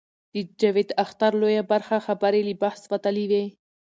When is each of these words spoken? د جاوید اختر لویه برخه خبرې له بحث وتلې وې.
د 0.33 0.35
جاوید 0.59 0.89
اختر 1.03 1.31
لویه 1.41 1.63
برخه 1.71 1.97
خبرې 2.07 2.41
له 2.47 2.53
بحث 2.63 2.81
وتلې 2.91 3.25
وې. 3.31 3.43